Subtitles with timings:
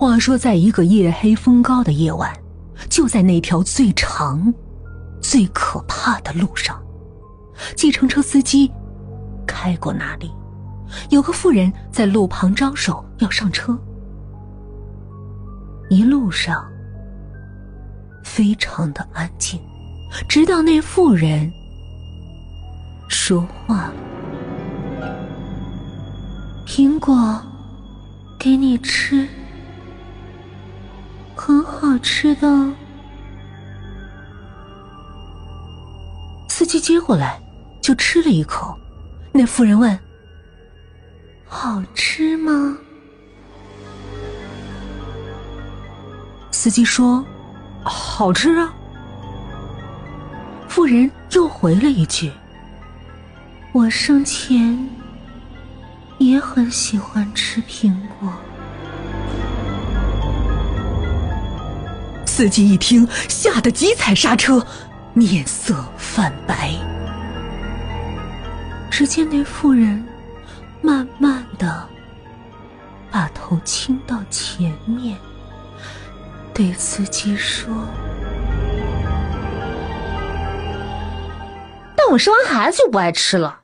[0.00, 2.34] 话说，在一个夜黑风高的夜晚，
[2.88, 4.50] 就在那条最长、
[5.20, 6.82] 最可怕的路上，
[7.76, 8.72] 计程车司机
[9.46, 10.32] 开过那里，
[11.10, 13.78] 有个妇人在路旁招手要上车。
[15.90, 16.66] 一路上
[18.24, 19.60] 非常的安静，
[20.26, 21.52] 直到那妇人
[23.06, 23.92] 说话
[26.66, 27.38] ：“苹果，
[28.38, 29.28] 给你吃。”
[31.42, 32.70] 很好吃的，
[36.50, 37.40] 司机接过来
[37.80, 38.78] 就吃了一口。
[39.32, 39.98] 那妇人问
[41.48, 42.76] ：“好吃吗？”
[46.52, 47.24] 司机说
[47.82, 48.74] ：“好吃啊。”
[50.68, 52.30] 妇人又回了一句
[53.72, 54.78] ：“我生前
[56.18, 58.30] 也很喜欢吃苹果。”
[62.40, 64.66] 司机一听，吓得急踩刹车，
[65.12, 66.70] 面色泛白。
[68.90, 70.02] 只见那妇人
[70.80, 71.86] 慢慢的
[73.10, 75.18] 把头倾到前面，
[76.54, 77.70] 对司机说
[81.94, 83.59] ：“但我生完孩子就不爱吃了。”